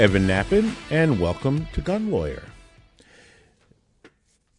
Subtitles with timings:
[0.00, 2.44] Evan Nappen, and welcome to Gun Lawyer.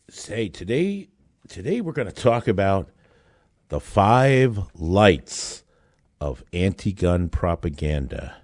[0.08, 1.08] Say today,
[1.48, 2.92] today we're going to talk about
[3.70, 5.64] the five lights
[6.20, 8.36] of anti-gun propaganda.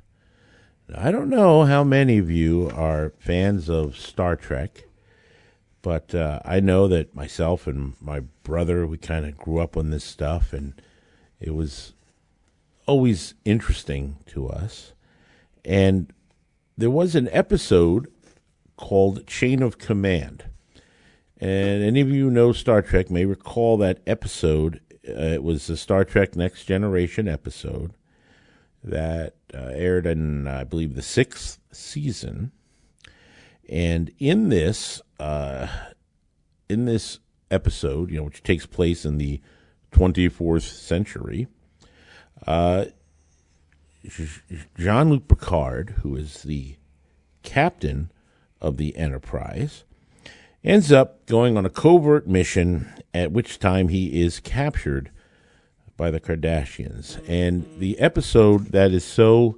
[0.89, 4.86] Now, I don't know how many of you are fans of Star Trek,
[5.84, 9.91] but uh, I know that myself and my brother we kind of grew up on
[9.91, 10.73] this stuff, and
[11.39, 11.94] it was
[12.88, 14.94] always interesting to us.
[15.64, 16.11] And
[16.77, 18.12] there was an episode
[18.77, 20.45] called Chain of Command.
[21.40, 24.80] And any of you who know Star Trek may recall that episode.
[25.08, 27.94] Uh, it was the Star Trek Next Generation episode
[28.83, 32.52] that uh, aired in, I believe, the sixth season.
[33.70, 35.67] And in this, uh,
[36.70, 37.20] in this
[37.52, 39.42] episode, you know, which takes place in the
[39.92, 41.48] 24th century,
[42.45, 42.86] uh,
[44.77, 46.75] Jean Luc Picard, who is the
[47.44, 48.11] captain
[48.61, 49.83] of the Enterprise,
[50.64, 55.11] ends up going on a covert mission, at which time he is captured
[55.95, 57.22] by the Cardassians.
[57.27, 59.58] And the episode that is so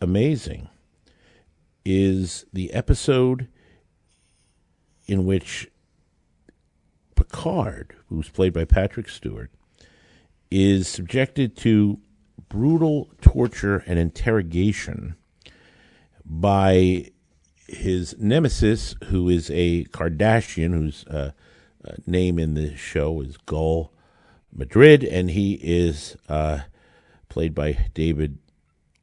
[0.00, 0.68] amazing
[1.84, 3.48] is the episode
[5.06, 5.68] in which
[7.14, 9.50] Picard, who's played by Patrick Stewart,
[10.50, 11.98] is subjected to
[12.52, 15.16] brutal torture and interrogation
[16.22, 17.10] by
[17.66, 21.30] his nemesis, who is a Cardassian, whose uh,
[21.82, 23.90] uh, name in the show is Gul
[24.54, 26.60] Madred, and he is uh,
[27.30, 28.36] played by David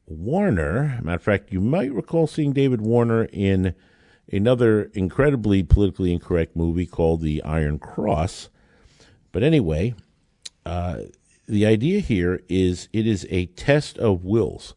[0.05, 0.99] Warner.
[1.01, 3.73] Matter of fact, you might recall seeing David Warner in
[4.31, 8.49] another incredibly politically incorrect movie called The Iron Cross.
[9.31, 9.95] But anyway,
[10.67, 10.99] uh,
[11.49, 14.75] the idea here is it is a test of wills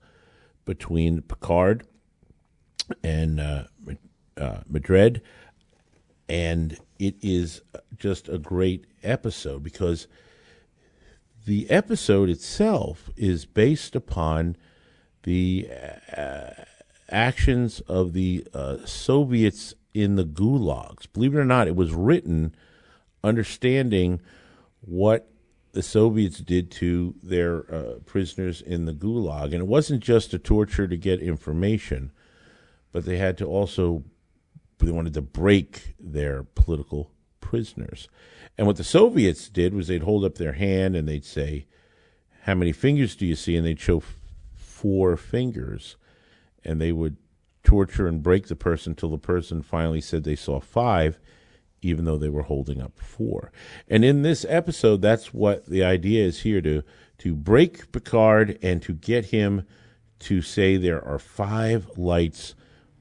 [0.65, 1.85] between Picard
[3.05, 3.65] and uh,
[4.39, 5.21] uh, Madred,
[6.29, 7.61] and it is
[7.99, 10.07] just a great episode because
[11.45, 14.57] the episode itself is based upon
[15.25, 15.69] the
[16.17, 16.51] uh,
[17.11, 21.07] actions of the uh, Soviets in the gulags.
[21.13, 22.55] Believe it or not, it was written
[23.23, 24.21] understanding
[24.81, 25.32] what
[25.73, 29.47] the Soviets did to their uh, prisoners in the gulag.
[29.47, 32.13] And it wasn't just a torture to get information,
[32.93, 34.05] but they had to also,
[34.79, 38.09] they wanted to break their political prisoners.
[38.59, 41.67] And what the Soviets did was they'd hold up their hand and they'd say,
[42.43, 43.57] How many fingers do you see?
[43.57, 44.17] And they'd show f-
[44.55, 45.97] four fingers.
[46.65, 47.17] And they would
[47.65, 51.19] torture and break the person till the person finally said they saw five
[51.83, 53.53] even though they were holding up four.
[53.89, 56.83] And in this episode, that's what the idea is here to
[57.19, 59.65] to break Picard and to get him
[60.21, 62.55] to say there are five lights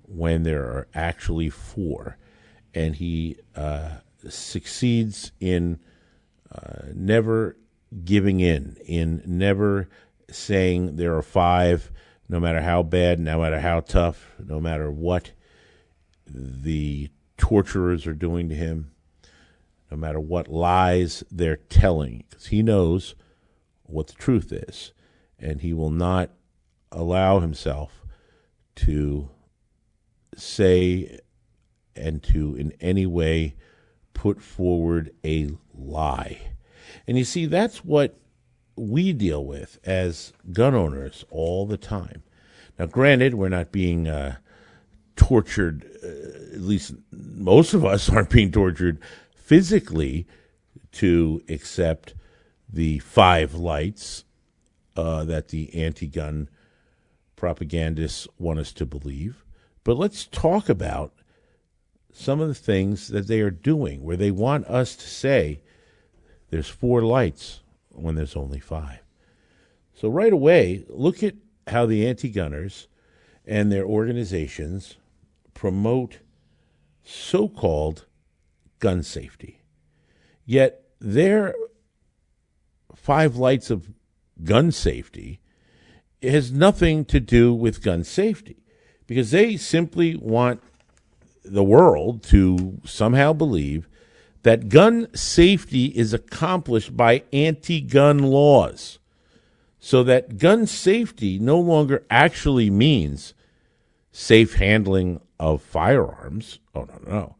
[0.04, 2.18] when there are actually four,
[2.74, 3.90] and he uh,
[4.28, 5.80] succeeds in
[6.52, 7.58] uh, never
[8.04, 9.90] giving in, in never
[10.30, 11.92] saying there are five,
[12.30, 15.32] no matter how bad, no matter how tough, no matter what
[16.28, 17.10] the
[17.42, 18.92] torturers are doing to him,
[19.90, 23.16] no matter what lies they're telling, because he knows
[23.84, 24.94] what the truth is,
[25.40, 26.30] and he will not
[26.92, 28.06] allow himself
[28.76, 29.28] to
[30.38, 31.20] say
[31.96, 33.56] and to in any way
[34.14, 36.54] put forward a lie.
[37.08, 38.18] And you see, that's what
[38.76, 42.22] we deal with as gun owners all the time.
[42.78, 44.38] Now, granted, we're not being uh,
[45.22, 48.98] tortured, uh, at least most of us aren't being tortured
[49.36, 50.26] physically
[50.94, 52.16] to accept
[52.68, 54.26] the five lights
[54.98, 56.50] uh, that the anti gun
[57.36, 59.46] propagandists want us to believe.
[59.84, 61.14] But let's talk about
[62.12, 65.62] some of the things that they are doing where they want us to say
[66.50, 69.00] there's four lights when there's only five.
[69.94, 71.36] So, right away, look at
[71.68, 72.88] how the anti gunners
[73.46, 74.98] and their organizations
[75.62, 76.18] promote
[77.04, 78.08] so called
[78.80, 79.62] gun safety.
[80.44, 81.54] Yet their
[82.96, 83.94] five lights of
[84.44, 85.40] gun safety
[86.24, 88.64] has nothing to do with gun safety
[89.06, 90.64] because they simply want
[91.46, 93.88] the world to somehow believe
[94.42, 98.98] that gun safety is accomplished by anti gun laws.
[99.78, 103.36] So that gun safety no longer actually means
[104.12, 106.60] safe handling of firearms.
[106.76, 107.12] Oh, no, no.
[107.12, 107.36] No.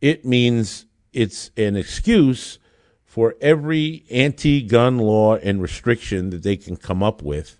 [0.00, 2.58] It means it's an excuse
[3.04, 7.58] for every anti gun law and restriction that they can come up with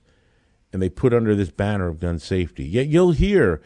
[0.73, 2.65] and they put under this banner of gun safety.
[2.65, 3.63] Yet you'll hear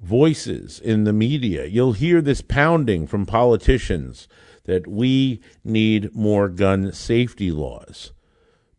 [0.00, 4.28] voices in the media, you'll hear this pounding from politicians
[4.64, 8.12] that we need more gun safety laws.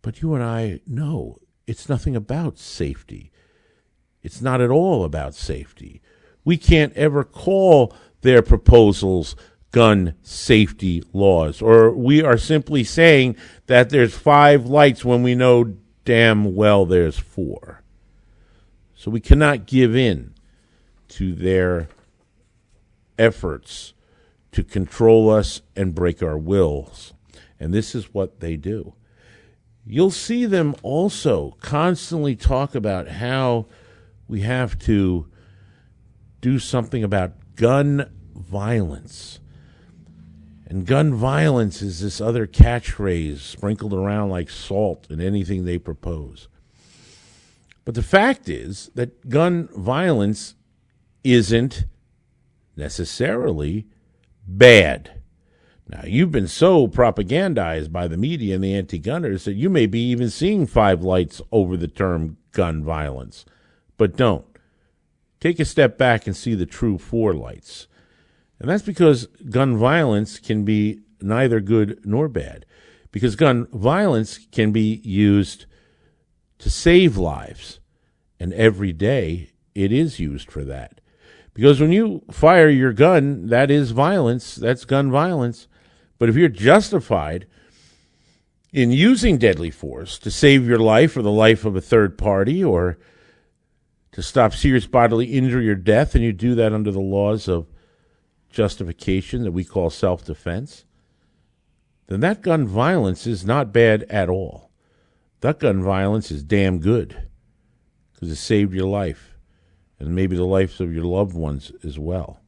[0.01, 1.37] But you and I know
[1.67, 3.31] it's nothing about safety.
[4.21, 6.01] It's not at all about safety.
[6.43, 9.35] We can't ever call their proposals
[9.71, 13.35] gun safety laws, or we are simply saying
[13.67, 17.81] that there's five lights when we know damn well there's four.
[18.95, 20.33] So we cannot give in
[21.09, 21.87] to their
[23.17, 23.93] efforts
[24.51, 27.13] to control us and break our wills.
[27.59, 28.93] And this is what they do.
[29.85, 33.67] You'll see them also constantly talk about how
[34.27, 35.30] we have to
[36.41, 39.39] do something about gun violence.
[40.65, 46.47] And gun violence is this other catchphrase sprinkled around like salt in anything they propose.
[47.83, 50.55] But the fact is that gun violence
[51.23, 51.85] isn't
[52.75, 53.87] necessarily
[54.47, 55.21] bad.
[55.87, 59.87] Now, you've been so propagandized by the media and the anti gunners that you may
[59.87, 63.45] be even seeing five lights over the term gun violence.
[63.97, 64.45] But don't.
[65.41, 67.87] Take a step back and see the true four lights.
[68.59, 72.65] And that's because gun violence can be neither good nor bad.
[73.11, 75.65] Because gun violence can be used
[76.59, 77.79] to save lives.
[78.39, 81.01] And every day it is used for that.
[81.55, 84.55] Because when you fire your gun, that is violence.
[84.55, 85.67] That's gun violence.
[86.19, 87.47] But if you're justified
[88.71, 92.63] in using deadly force to save your life or the life of a third party
[92.63, 92.99] or
[94.11, 97.67] to stop serious bodily injury or death, and you do that under the laws of
[98.49, 100.85] justification that we call self defense,
[102.07, 104.69] then that gun violence is not bad at all.
[105.39, 107.29] That gun violence is damn good
[108.13, 109.35] because it saved your life
[109.97, 112.39] and maybe the lives of your loved ones as well.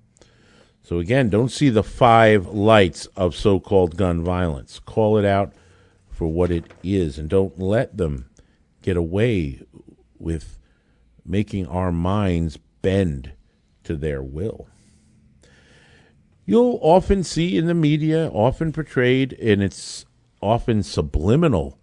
[0.81, 4.80] So, again, don't see the five lights of so called gun violence.
[4.80, 5.54] Call it out
[6.10, 8.30] for what it is and don't let them
[8.81, 9.62] get away
[10.19, 10.60] with
[11.25, 13.34] making our minds bend
[13.84, 14.68] to their will.
[16.46, 20.06] You'll often see in the media, often portrayed, and it's
[20.42, 21.80] often subliminal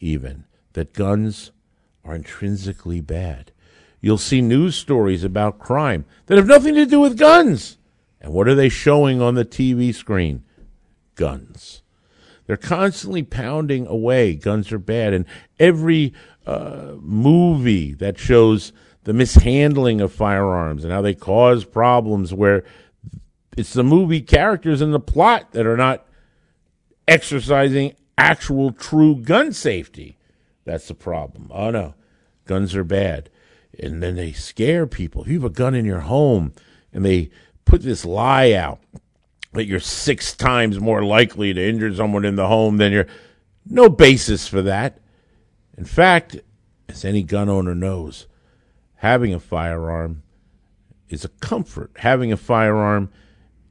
[0.00, 1.52] even, that guns
[2.04, 3.52] are intrinsically bad.
[4.00, 7.78] You'll see news stories about crime that have nothing to do with guns.
[8.20, 10.42] And what are they showing on the TV screen?
[11.14, 11.82] Guns.
[12.46, 14.34] They're constantly pounding away.
[14.34, 15.12] Guns are bad.
[15.14, 15.24] And
[15.60, 16.12] every
[16.46, 18.72] uh, movie that shows
[19.04, 22.64] the mishandling of firearms and how they cause problems where
[23.56, 26.06] it's the movie characters in the plot that are not
[27.06, 30.16] exercising actual true gun safety.
[30.64, 31.50] That's the problem.
[31.52, 31.94] Oh no,
[32.46, 33.28] guns are bad.
[33.78, 35.22] And then they scare people.
[35.22, 36.52] If you have a gun in your home
[36.92, 37.30] and they
[37.64, 38.80] put this lie out
[39.52, 43.06] that you're six times more likely to injure someone in the home than you're,
[43.66, 45.01] no basis for that.
[45.76, 46.36] In fact,
[46.88, 48.26] as any gun owner knows,
[48.96, 50.22] having a firearm
[51.08, 51.92] is a comfort.
[51.96, 53.10] Having a firearm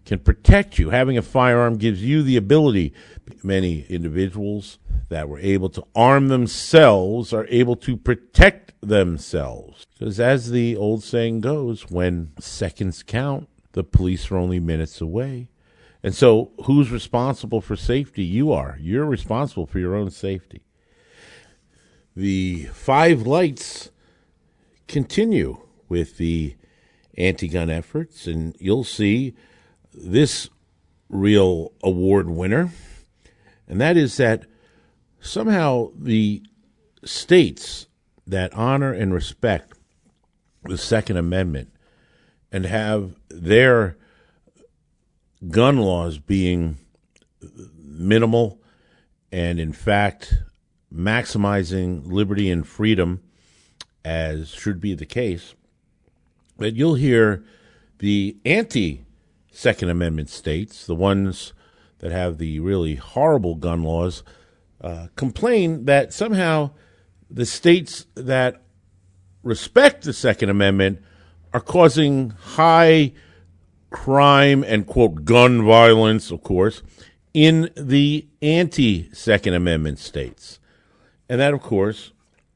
[0.05, 0.89] can protect you.
[0.89, 2.93] Having a firearm gives you the ability.
[3.43, 4.79] Many individuals
[5.09, 9.85] that were able to arm themselves are able to protect themselves.
[9.97, 15.49] Because as the old saying goes, when seconds count, the police are only minutes away.
[16.03, 18.23] And so, who's responsible for safety?
[18.23, 18.77] You are.
[18.81, 20.63] You're responsible for your own safety.
[22.15, 23.89] The five lights
[24.87, 26.55] continue with the
[27.17, 29.33] anti gun efforts, and you'll see
[29.93, 30.49] this
[31.09, 32.71] real award winner,
[33.67, 34.45] and that is that
[35.19, 36.43] somehow the
[37.03, 37.87] states
[38.27, 39.73] that honor and respect
[40.63, 41.71] the Second Amendment
[42.51, 43.97] and have their
[45.49, 46.77] gun laws being
[47.77, 48.59] minimal
[49.31, 50.35] and, in fact,
[50.93, 53.21] maximizing liberty and freedom,
[54.03, 55.55] as should be the case,
[56.57, 57.43] that you'll hear
[57.99, 59.03] the anti
[59.51, 61.53] Second Amendment states, the ones
[61.99, 64.23] that have the really horrible gun laws,
[64.81, 66.71] uh, complain that somehow
[67.29, 68.61] the states that
[69.43, 70.99] respect the Second Amendment
[71.53, 73.11] are causing high
[73.89, 76.81] crime and, quote, gun violence, of course,
[77.33, 80.59] in the anti Second Amendment states.
[81.31, 82.11] And that, of course,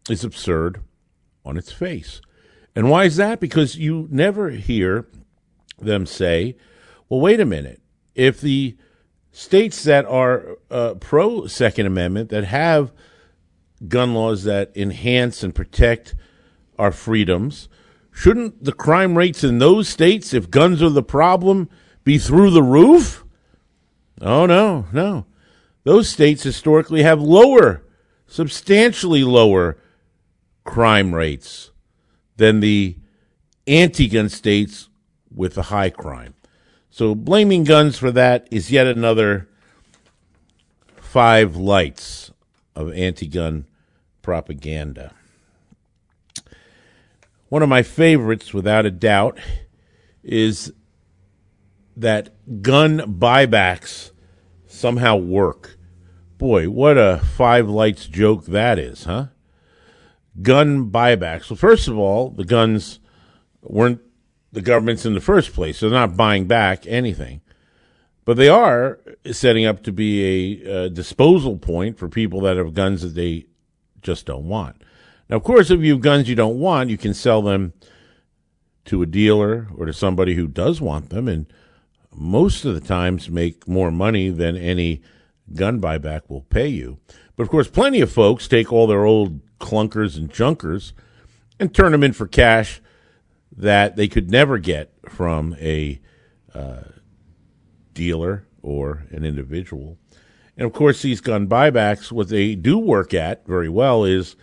[0.10, 0.82] is absurd
[1.46, 2.20] on its face.
[2.75, 3.39] And why is that?
[3.39, 5.08] Because you never hear
[5.79, 6.58] them say,
[7.08, 7.82] well, wait a minute.
[8.15, 8.75] If the
[9.32, 12.91] states that are uh, pro Second Amendment, that have
[13.88, 16.13] gun laws that enhance and protect
[16.77, 17.70] our freedoms,
[18.12, 21.70] shouldn't the crime rates in those states, if guns are the problem,
[22.03, 23.24] be through the roof?
[24.20, 25.27] Oh, no, no.
[25.86, 27.85] Those states historically have lower,
[28.27, 29.77] substantially lower
[30.63, 31.72] crime rates
[32.38, 32.98] than the
[33.67, 34.89] anti gun states
[35.34, 36.34] with the high crime.
[36.89, 39.50] So blaming guns for that is yet another
[40.96, 42.32] five lights
[42.75, 43.65] of anti gun
[44.22, 45.13] propaganda.
[47.50, 49.39] One of my favorites, without a doubt,
[50.24, 50.74] is
[51.96, 54.12] that gun buybacks
[54.65, 55.75] somehow work.
[56.38, 59.27] Boy, what a five lights joke that is, huh?
[60.42, 61.50] Gun buybacks.
[61.50, 63.00] Well, first of all, the guns
[63.62, 64.01] weren't
[64.51, 67.42] the government's in the first place, they're not buying back anything.
[68.24, 69.00] But they are
[69.32, 73.46] setting up to be a, a disposal point for people that have guns that they
[74.01, 74.82] just don't want.
[75.30, 77.74] Now, of course, if you have guns you don't want, you can sell them
[78.86, 81.46] to a dealer or to somebody who does want them, and
[82.13, 85.01] most of the times make more money than any
[85.54, 87.00] gun buyback will pay you.
[87.36, 90.94] But of course, plenty of folks take all their old clunkers and junkers
[91.60, 92.82] and turn them in for cash
[93.56, 96.00] that they could never get from a
[96.54, 96.84] uh,
[97.94, 99.98] dealer or an individual.
[100.58, 104.36] And of course, these gun buybacks, what they do work at very well is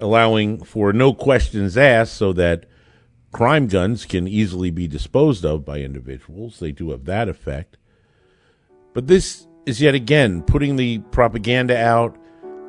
[0.00, 2.66] allowing for no questions asked so that
[3.32, 6.58] crime guns can easily be disposed of by individuals.
[6.58, 7.76] They do have that effect.
[8.94, 12.16] But this is yet again putting the propaganda out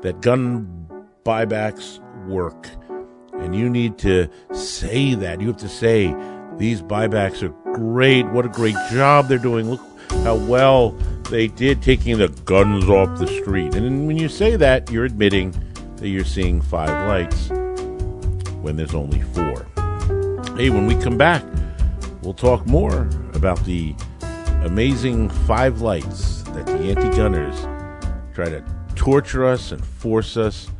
[0.01, 0.88] that gun
[1.24, 2.68] buybacks work.
[3.34, 5.39] And you need to say that.
[5.39, 6.08] You have to say,
[6.58, 8.25] these buybacks are great.
[8.30, 9.70] What a great job they're doing.
[9.70, 10.92] Look how well
[11.30, 13.75] they did taking the guns off the street.
[13.75, 15.54] And when you say that, you're admitting
[15.98, 17.50] that you're seeing five lights
[18.62, 19.68] when there's only four.
[20.58, 21.44] Hey, when we come back,
[22.24, 23.94] we'll talk more about the
[24.63, 27.56] amazing five lights that the anti gunners
[28.34, 28.64] try to
[28.96, 30.72] torture us and force us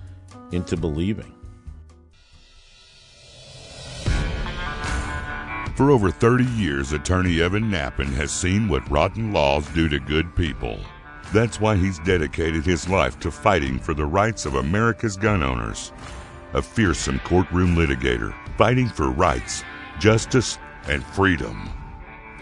[0.52, 1.34] into believing.
[5.76, 10.36] For over 30 years, attorney Evan Nappen has seen what rotten laws do to good
[10.36, 10.80] people.
[11.32, 15.92] That's why he's dedicated his life to fighting for the rights of America's gun owners.
[16.54, 19.64] A fearsome courtroom litigator, fighting for rights,
[20.00, 20.58] justice,
[20.88, 21.70] and freedom.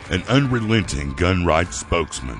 [0.10, 2.40] An unrelenting gun rights spokesman,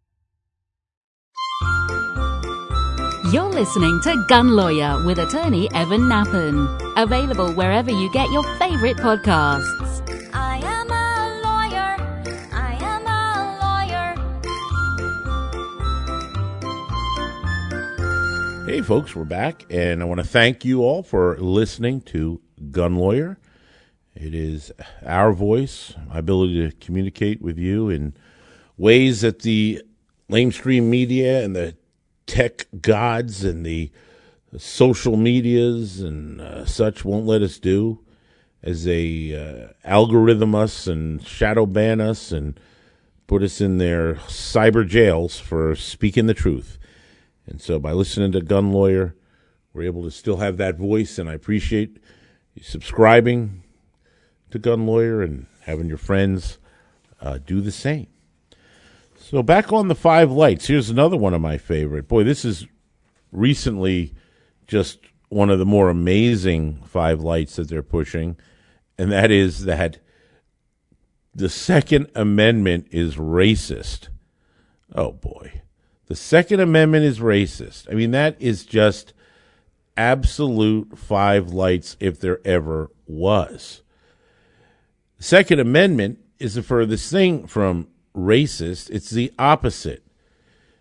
[3.31, 6.67] You're listening to Gun Lawyer with attorney Evan Nappen.
[6.97, 10.01] Available wherever you get your favorite podcasts.
[10.33, 11.95] I am a lawyer.
[12.51, 13.55] I am a
[18.65, 18.65] lawyer.
[18.65, 22.97] Hey, folks, we're back, and I want to thank you all for listening to Gun
[22.97, 23.37] Lawyer.
[24.13, 24.73] It is
[25.05, 28.13] our voice, my ability to communicate with you in
[28.77, 29.81] ways that the
[30.29, 31.77] lamestream media and the
[32.31, 33.91] tech gods and the
[34.57, 37.99] social medias and uh, such won't let us do
[38.63, 42.57] as they uh, algorithm us and shadow ban us and
[43.27, 46.77] put us in their cyber jails for speaking the truth.
[47.45, 49.13] And so by listening to Gun Lawyer,
[49.73, 51.97] we're able to still have that voice, and I appreciate
[52.53, 53.61] you subscribing
[54.51, 56.59] to Gun Lawyer and having your friends
[57.19, 58.10] uh, do the same.
[59.31, 62.09] So back on the five lights, here's another one of my favorite.
[62.09, 62.67] Boy, this is
[63.31, 64.13] recently
[64.67, 68.35] just one of the more amazing five lights that they're pushing,
[68.97, 69.99] and that is that
[71.33, 74.09] the Second Amendment is racist.
[74.93, 75.61] Oh boy.
[76.07, 77.89] The Second Amendment is racist.
[77.89, 79.13] I mean, that is just
[79.95, 83.81] absolute five lights if there ever was.
[85.19, 90.03] Second Amendment is the furthest thing from racist, it's the opposite.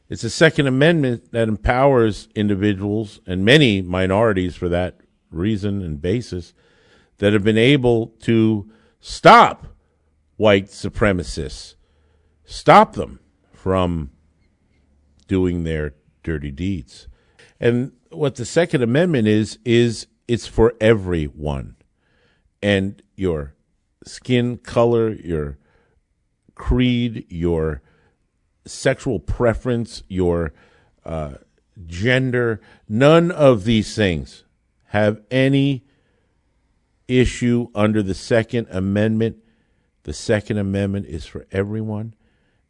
[0.09, 6.53] It's the Second Amendment that empowers individuals and many minorities for that reason and basis
[7.19, 8.69] that have been able to
[8.99, 9.67] stop
[10.37, 11.75] white supremacists,
[12.45, 13.21] stop them
[13.53, 14.11] from
[15.29, 17.07] doing their dirty deeds.
[17.61, 21.77] And what the Second Amendment is, is it's for everyone.
[22.63, 23.55] And your
[24.05, 25.59] skin color, your
[26.61, 27.81] creed, your
[28.67, 30.53] sexual preference, your
[31.07, 31.37] uh,
[31.87, 34.45] gender, none of these things
[34.89, 35.83] have any
[37.09, 39.39] issue under the Second Amendment.
[40.03, 42.15] The Second Amendment is for everyone,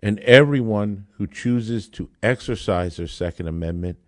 [0.01, 3.99] and everyone who chooses to exercise their Second Amendment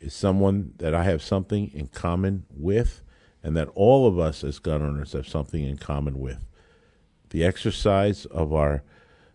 [0.00, 3.02] is someone that I have something in common with,
[3.40, 6.47] and that all of us as gun owners have something in common with.
[7.30, 8.82] The exercise of our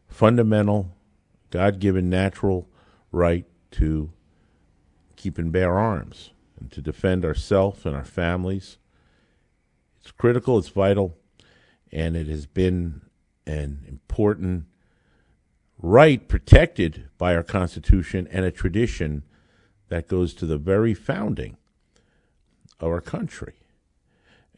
[0.08, 0.96] fundamental,
[1.52, 2.68] God given natural
[3.12, 4.12] right to
[5.16, 8.78] keep and bear arms and to defend ourselves and our families.
[10.02, 11.16] It's critical, it's vital,
[11.92, 13.02] and it has been
[13.46, 14.66] an important
[15.78, 19.24] right protected by our Constitution and a tradition
[19.90, 21.58] that goes to the very founding
[22.80, 23.56] of our country.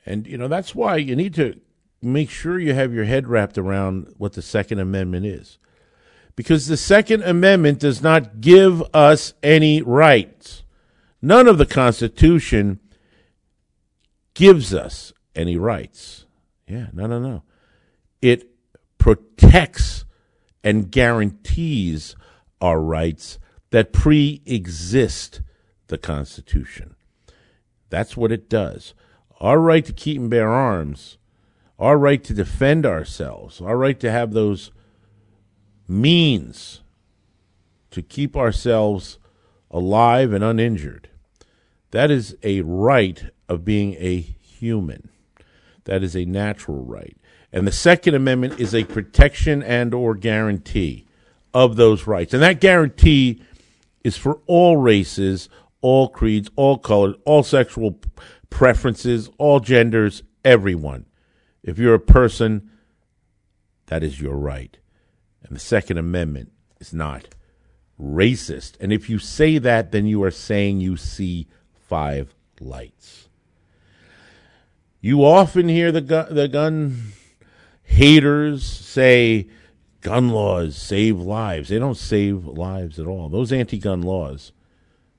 [0.05, 1.59] And, you know, that's why you need to
[2.05, 5.57] make sure you have your head wrapped around what the Second Amendment is.
[6.35, 10.63] Because the Second Amendment does not give us any rights.
[11.21, 12.79] None of the Constitution
[14.33, 16.25] gives us any rights.
[16.67, 17.43] Yeah, no, no, no.
[18.21, 18.49] It
[18.97, 20.05] protects
[20.63, 22.15] and guarantees
[22.59, 23.39] our rights
[23.69, 25.41] that pre exist
[25.87, 26.95] the Constitution.
[27.89, 28.93] That's what it does.
[29.39, 31.17] Our right to keep and bear arms,
[31.77, 34.71] our right to defend ourselves, our right to have those
[35.87, 36.81] means
[37.91, 39.17] to keep ourselves
[39.69, 41.09] alive and uninjured.
[41.91, 45.09] That is a right of being a human.
[45.85, 47.15] That is a natural right.
[47.51, 51.05] And the Second Amendment is a protection and or guarantee
[51.53, 52.33] of those rights.
[52.33, 53.41] And that guarantee
[54.03, 55.47] is for all races,
[55.79, 57.97] all creeds, all colors, all sexual
[58.49, 61.05] preferences, all genders, everyone.
[61.65, 62.69] If you're a person,
[63.87, 64.77] that is your right.
[65.43, 67.29] And the Second Amendment is not
[67.99, 68.73] racist.
[68.79, 73.29] And if you say that, then you are saying you see five lights.
[75.01, 77.13] You often hear the gun, the gun
[77.83, 79.47] haters say,
[80.01, 81.69] gun laws save lives.
[81.69, 83.27] They don't save lives at all.
[83.27, 84.51] Those anti gun laws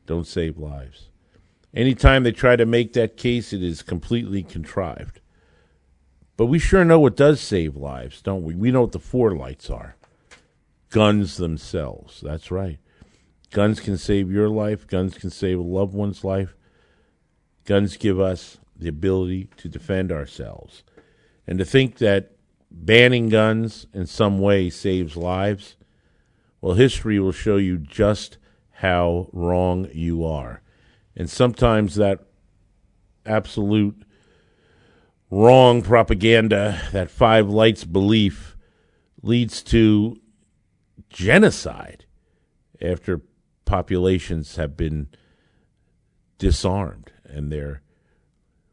[0.06, 1.08] don't save lives.
[1.74, 5.20] Anytime they try to make that case, it is completely contrived.
[6.36, 8.54] But we sure know what does save lives, don't we?
[8.54, 9.96] We know what the four lights are
[10.90, 12.20] guns themselves.
[12.20, 12.78] That's right.
[13.50, 16.54] Guns can save your life, guns can save a loved one's life.
[17.64, 20.84] Guns give us the ability to defend ourselves.
[21.46, 22.32] And to think that
[22.70, 25.76] banning guns in some way saves lives,
[26.60, 28.38] well, history will show you just
[28.70, 30.62] how wrong you are.
[31.16, 32.20] And sometimes that
[33.24, 34.02] absolute
[35.30, 38.56] wrong propaganda, that five lights belief,
[39.22, 40.20] leads to
[41.08, 42.04] genocide
[42.80, 43.20] after
[43.64, 45.08] populations have been
[46.38, 47.82] disarmed and their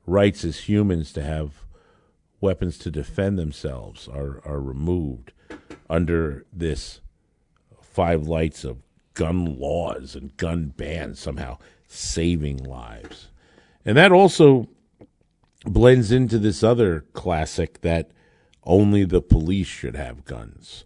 [0.06, 1.66] rights as humans to have
[2.42, 5.32] weapons to defend themselves are, are removed
[5.90, 7.00] under this
[7.82, 13.30] five lights of gun laws and gun bans somehow saving lives.
[13.86, 14.68] And that also
[15.66, 18.12] blends into this other classic that
[18.64, 20.86] only the police should have guns.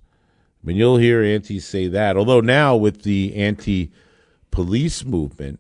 [0.64, 3.92] I mean, you'll hear anti say that, although now with the anti
[4.52, 5.60] police movement,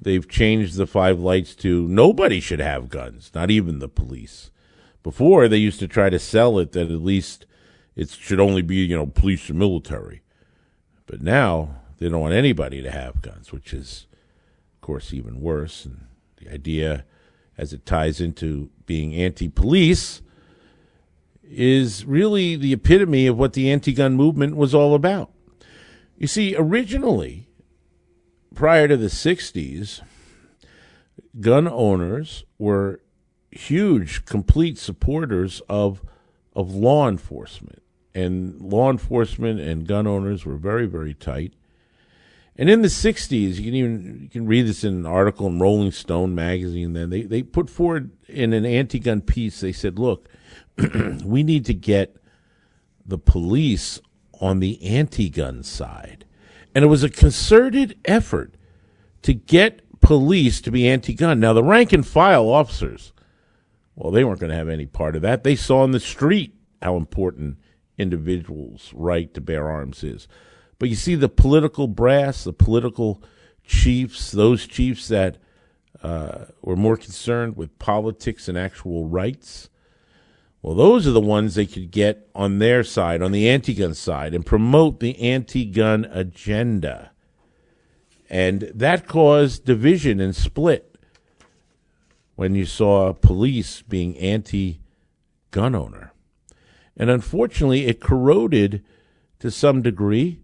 [0.00, 4.50] they've changed the five lights to nobody should have guns, not even the police.
[5.02, 7.46] Before they used to try to sell it that at least
[7.96, 10.22] it should only be you know police and military,
[11.06, 14.06] but now they don't want anybody to have guns, which is,
[14.74, 15.84] of course, even worse.
[15.84, 17.04] And the idea,
[17.60, 20.22] as it ties into being anti-police,
[21.44, 25.30] is really the epitome of what the anti-gun movement was all about.
[26.16, 27.48] You see, originally,
[28.54, 30.00] prior to the '60s,
[31.38, 33.02] gun owners were
[33.50, 36.02] huge, complete supporters of
[36.56, 37.82] of law enforcement,
[38.14, 41.52] and law enforcement and gun owners were very, very tight.
[42.60, 45.58] And in the '60s, you can even you can read this in an article in
[45.58, 46.92] Rolling Stone magazine.
[46.92, 49.60] Then they they put forward in an anti-gun piece.
[49.60, 50.28] They said, "Look,
[51.24, 52.16] we need to get
[53.06, 53.98] the police
[54.42, 56.26] on the anti-gun side."
[56.74, 58.56] And it was a concerted effort
[59.22, 61.40] to get police to be anti gun.
[61.40, 63.14] Now, the rank and file officers,
[63.96, 65.44] well, they weren't going to have any part of that.
[65.44, 67.56] They saw in the street how important
[67.96, 70.28] individuals' right to bear arms is.
[70.80, 73.22] But you see, the political brass, the political
[73.62, 75.36] chiefs, those chiefs that
[76.02, 79.68] uh, were more concerned with politics and actual rights,
[80.62, 83.92] well, those are the ones they could get on their side, on the anti gun
[83.92, 87.10] side, and promote the anti gun agenda.
[88.30, 90.96] And that caused division and split
[92.36, 94.80] when you saw police being anti
[95.50, 96.14] gun owner.
[96.96, 98.82] And unfortunately, it corroded
[99.40, 100.40] to some degree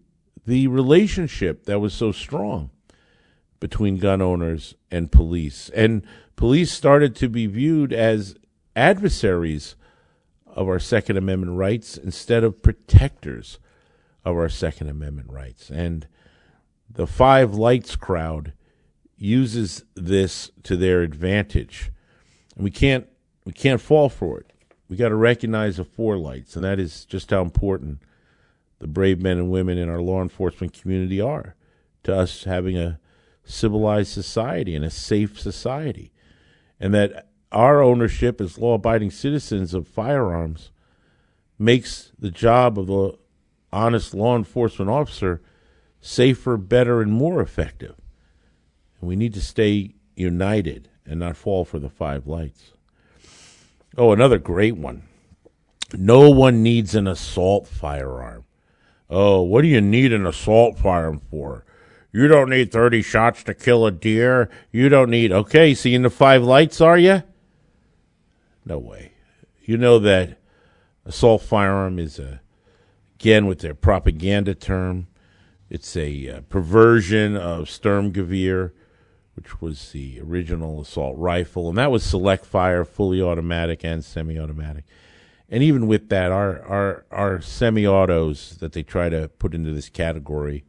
[0.46, 2.70] the relationship that was so strong
[3.61, 5.70] between gun owners and police.
[5.70, 6.02] And
[6.37, 8.37] police started to be viewed as
[8.74, 9.74] adversaries
[10.46, 13.59] of our Second Amendment rights instead of protectors
[14.24, 15.70] of our Second Amendment rights.
[15.70, 16.06] And
[16.88, 18.52] the Five Lights crowd
[19.18, 21.90] uses this to their advantage.
[22.54, 23.06] And we can't
[23.44, 24.52] we can't fall for it.
[24.88, 28.00] We got to recognize the four lights, and that is just how important
[28.78, 31.54] the brave men and women in our law enforcement community are
[32.02, 32.98] to us having a
[33.44, 36.12] civilized society and a safe society.
[36.78, 40.70] And that our ownership as law abiding citizens of firearms
[41.58, 43.18] makes the job of the
[43.72, 45.40] honest law enforcement officer
[46.00, 47.96] safer, better, and more effective.
[49.00, 52.72] And we need to stay united and not fall for the five lights.
[53.96, 55.02] Oh, another great one.
[55.94, 58.44] No one needs an assault firearm.
[59.08, 61.64] Oh, what do you need an assault firearm for?
[62.12, 64.48] You don't need 30 shots to kill a deer.
[64.72, 65.32] You don't need.
[65.32, 67.22] Okay, seeing the five lights, are you?
[68.64, 69.12] No way.
[69.62, 70.38] You know that
[71.04, 72.40] assault firearm is a,
[73.16, 75.06] again with their propaganda term,
[75.68, 78.70] it's a uh, perversion of Sturmgewehr,
[79.34, 84.84] which was the original assault rifle, and that was select fire, fully automatic and semi-automatic.
[85.48, 89.88] And even with that, our our our semi-autos that they try to put into this
[89.88, 90.64] category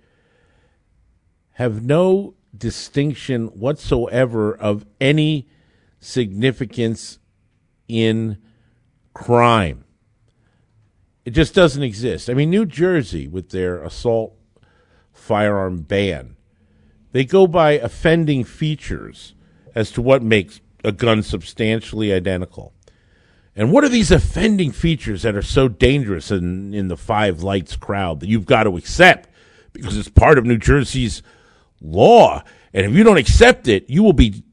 [1.53, 5.47] have no distinction whatsoever of any
[5.99, 7.17] significance
[7.87, 8.37] in
[9.13, 9.83] crime.
[11.25, 12.29] It just doesn't exist.
[12.29, 14.35] I mean, New Jersey, with their assault
[15.11, 16.37] firearm ban,
[17.11, 19.33] they go by offending features
[19.73, 22.73] as to what makes a gun substantially identical.
[23.57, 27.75] And what are these offending features that are so dangerous in, in the five lights
[27.75, 29.29] crowd that you've got to accept
[29.73, 31.23] because it's part of New Jersey's
[31.81, 32.43] law?
[32.71, 34.43] And if you don't accept it, you will be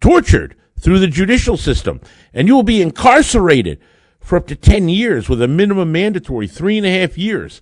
[0.00, 2.00] tortured through the judicial system,
[2.32, 3.78] and you will be incarcerated
[4.20, 7.60] for up to 10 years with a minimum mandatory three and a half years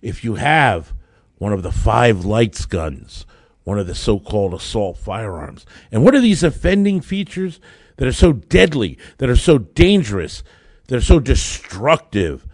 [0.00, 0.92] if you have
[1.38, 3.26] one of the five lights guns,
[3.62, 5.64] one of the so called assault firearms.
[5.92, 7.60] And what are these offending features
[7.96, 10.42] that are so deadly, that are so dangerous,
[10.88, 12.46] that are so destructive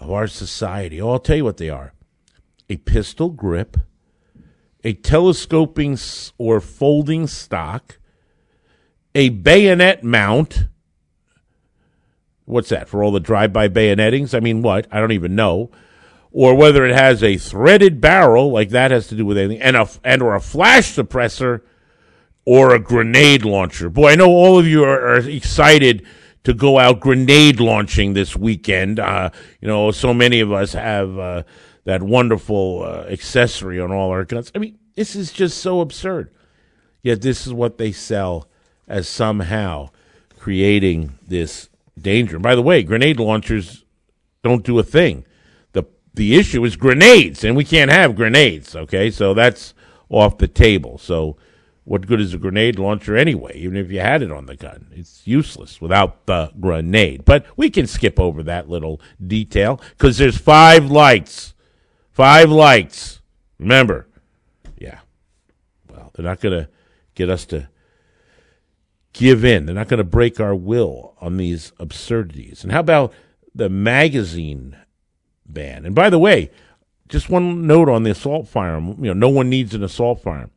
[0.00, 1.00] of our society?
[1.00, 1.92] Oh, I'll tell you what they are
[2.68, 3.76] a pistol grip,
[4.82, 5.96] a telescoping
[6.36, 7.98] or folding stock
[9.16, 10.66] a bayonet mount.
[12.44, 14.34] What's that for all the drive-by bayonettings?
[14.34, 14.86] I mean, what?
[14.92, 15.70] I don't even know.
[16.30, 19.74] Or whether it has a threaded barrel, like that has to do with anything, and
[19.74, 21.62] a and or a flash suppressor,
[22.46, 23.90] or a grenade launcher.
[23.90, 26.06] Boy, I know all of you are, are excited
[26.44, 29.00] to go out grenade launching this weekend.
[29.00, 29.30] Uh,
[29.60, 31.42] you know, so many of us have uh,
[31.84, 34.52] that wonderful uh, accessory on all our guns.
[34.54, 36.32] I mean, this is just so absurd.
[37.02, 38.48] Yet this is what they sell
[38.86, 39.90] as somehow
[40.38, 41.68] creating this
[42.00, 42.38] danger.
[42.38, 43.84] By the way, grenade launchers
[44.44, 45.24] don't do a thing.
[45.72, 49.10] The the issue is grenades, and we can't have grenades, okay?
[49.10, 49.74] So that's
[50.08, 50.98] off the table.
[50.98, 51.36] So
[51.86, 54.88] what good is a grenade launcher anyway, even if you had it on the gun?
[54.90, 57.24] It's useless without the grenade.
[57.24, 61.54] But we can skip over that little detail because there's five lights.
[62.10, 63.20] Five lights.
[63.60, 64.08] Remember.
[64.76, 64.98] Yeah.
[65.88, 66.68] Well, they're not going to
[67.14, 67.68] get us to
[69.12, 69.66] give in.
[69.66, 72.64] They're not going to break our will on these absurdities.
[72.64, 73.12] And how about
[73.54, 74.76] the magazine
[75.46, 75.86] ban?
[75.86, 76.50] And by the way,
[77.08, 78.96] just one note on the assault firearm.
[78.98, 80.50] You know, no one needs an assault firearm.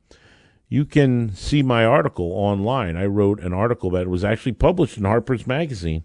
[0.69, 2.95] You can see my article online.
[2.95, 6.03] I wrote an article that was actually published in Harper's Magazine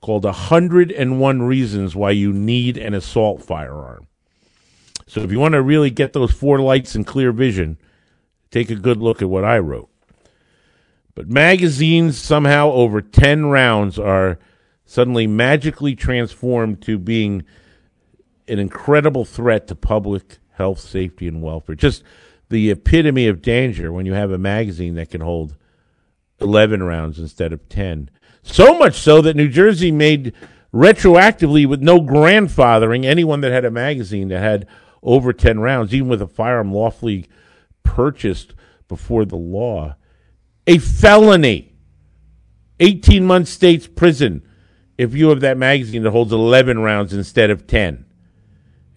[0.00, 4.06] called 101 Reasons Why You Need an Assault Firearm.
[5.08, 7.78] So if you want to really get those four lights and clear vision,
[8.52, 9.90] take a good look at what I wrote.
[11.16, 14.38] But magazines somehow over 10 rounds are
[14.86, 17.44] suddenly magically transformed to being
[18.46, 21.74] an incredible threat to public health, safety, and welfare.
[21.74, 22.04] Just
[22.50, 25.56] the epitome of danger when you have a magazine that can hold
[26.40, 28.10] 11 rounds instead of 10.
[28.42, 30.34] So much so that New Jersey made
[30.74, 34.66] retroactively with no grandfathering anyone that had a magazine that had
[35.02, 37.26] over 10 rounds, even with a firearm lawfully
[37.82, 38.54] purchased
[38.88, 39.94] before the law,
[40.66, 41.68] a felony.
[42.82, 44.42] 18 months state's prison
[44.96, 48.06] if you have that magazine that holds 11 rounds instead of 10.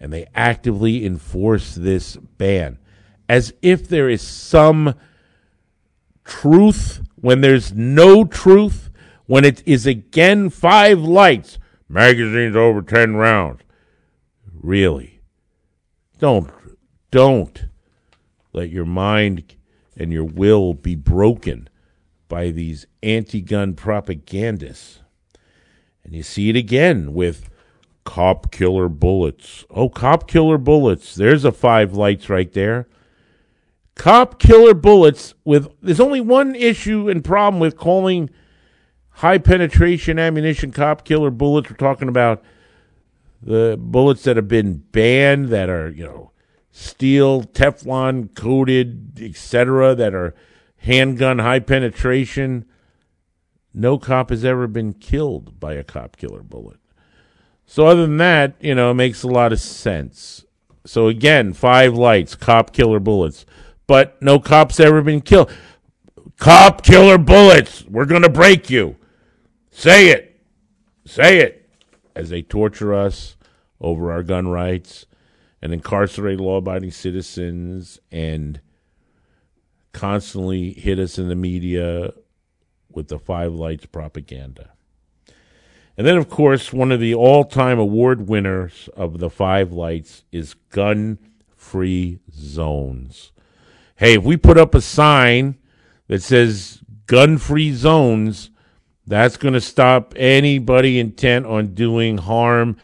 [0.00, 2.78] And they actively enforce this ban
[3.28, 4.94] as if there is some
[6.24, 8.90] truth when there's no truth,
[9.26, 11.58] when it is again five lights,
[11.88, 13.62] magazines over 10 rounds.
[14.52, 15.20] Really?
[16.18, 16.50] Don't,
[17.10, 17.66] don't
[18.52, 19.56] let your mind
[19.96, 21.68] and your will be broken
[22.28, 25.00] by these anti gun propagandists.
[26.04, 27.48] And you see it again with
[28.04, 29.64] cop killer bullets.
[29.70, 31.14] Oh, cop killer bullets.
[31.14, 32.86] There's a five lights right there.
[33.96, 38.28] Cop killer bullets with there's only one issue and problem with calling
[39.10, 41.70] high penetration ammunition cop killer bullets.
[41.70, 42.42] We're talking about
[43.40, 46.32] the bullets that have been banned that are, you know,
[46.70, 50.34] steel, Teflon coated, etc., that are
[50.78, 52.64] handgun high penetration.
[53.72, 56.78] No cop has ever been killed by a cop killer bullet.
[57.66, 60.44] So other than that, you know, it makes a lot of sense.
[60.84, 63.46] So again, five lights, cop killer bullets,
[63.86, 65.50] but no cops ever been killed.
[66.38, 67.84] Cop killer bullets.
[67.84, 68.96] We're going to break you.
[69.70, 70.40] Say it.
[71.06, 71.68] Say it.
[72.16, 73.36] As they torture us
[73.80, 75.06] over our gun rights
[75.60, 78.60] and incarcerate law abiding citizens and
[79.92, 82.12] constantly hit us in the media
[82.90, 84.70] with the five lights propaganda.
[85.96, 90.24] And then, of course, one of the all time award winners of the five lights
[90.32, 91.18] is gun
[91.56, 93.32] free zones.
[93.96, 95.56] Hey, if we put up a sign
[96.08, 98.50] that says gun free zones,
[99.06, 102.76] that's going to stop anybody intent on doing harm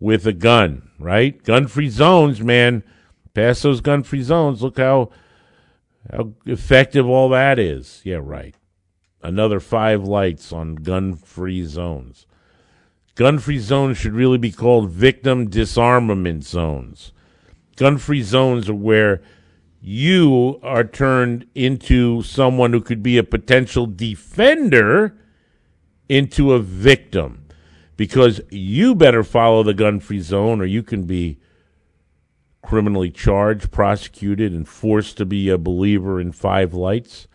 [0.00, 1.42] with a gun right?
[1.42, 2.82] Gun free zones, man.
[3.34, 4.62] Pass those gun free zones.
[4.62, 5.10] Look how
[6.10, 8.00] how effective all that is.
[8.04, 8.54] Yeah, right.
[9.22, 12.26] Another five lights on gun free zones.
[13.16, 17.12] Gun free zones should really be called victim disarmament zones.
[17.76, 19.22] Gun free zones are where
[19.80, 25.16] you are turned into someone who could be a potential defender
[26.08, 27.46] into a victim
[27.96, 31.38] because you better follow the gun free zone or you can be
[32.62, 37.28] criminally charged, prosecuted, and forced to be a believer in five lights.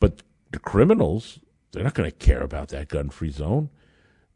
[0.00, 1.38] But the criminals,
[1.72, 3.68] they're not going to care about that gun free zone.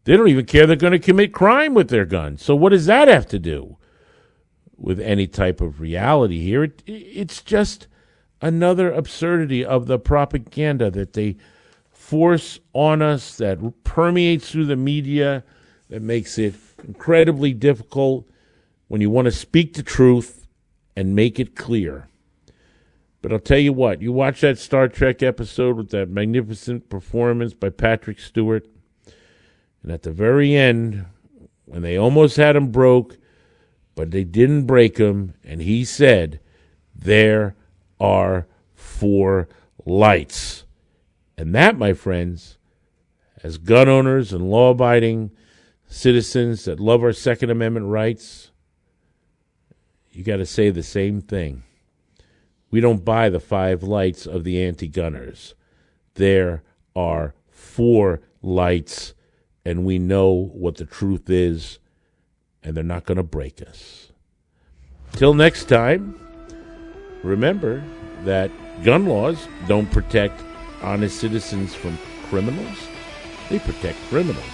[0.04, 2.42] They don't even care they're going to commit crime with their guns.
[2.44, 3.78] So, what does that have to do
[4.82, 6.64] with any type of reality here?
[6.64, 7.86] It, it's just
[8.42, 11.36] another absurdity of the propaganda that they
[11.90, 15.44] force on us that permeates through the media
[15.88, 18.28] that makes it incredibly difficult
[18.88, 20.46] when you want to speak the truth
[20.96, 22.08] and make it clear.
[23.22, 27.54] But I'll tell you what, you watch that Star Trek episode with that magnificent performance
[27.54, 28.66] by Patrick Stewart,
[29.82, 31.06] and at the very end,
[31.66, 33.16] when they almost had him broke,
[33.94, 36.40] but they didn't break him, and he said,
[36.94, 37.54] There
[38.00, 39.48] are four
[39.84, 40.64] lights.
[41.36, 42.58] And that, my friends,
[43.42, 45.30] as gun owners and law abiding
[45.86, 48.50] citizens that love our Second Amendment rights,
[50.10, 51.62] you got to say the same thing.
[52.70, 55.54] We don't buy the five lights of the anti gunners.
[56.14, 56.62] There
[56.94, 59.14] are four lights,
[59.64, 61.78] and we know what the truth is,
[62.64, 64.10] and they're not going to break us.
[65.12, 66.18] Till next time,
[67.22, 67.82] remember
[68.24, 68.50] that
[68.84, 70.42] gun laws don't protect
[70.82, 71.98] honest citizens from
[72.28, 72.78] criminals,
[73.50, 74.44] they protect criminals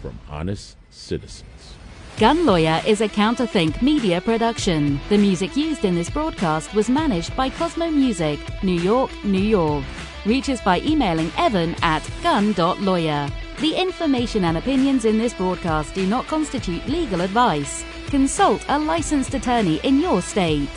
[0.00, 1.74] from honest citizens.
[2.18, 4.98] Gun Lawyer is a Counterthink media production.
[5.10, 9.84] The music used in this broadcast was managed by Cosmo Music, New York, New York.
[10.24, 13.28] Reach us by emailing evan at gun.lawyer.
[13.58, 17.86] The information and opinions in this broadcast do not constitute legal advice.
[18.08, 20.68] Consult a licensed attorney in your state.